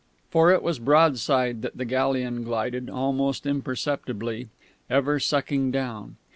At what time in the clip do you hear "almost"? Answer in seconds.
2.89-3.45